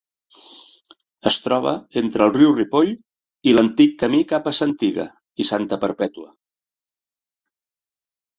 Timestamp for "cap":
4.33-4.49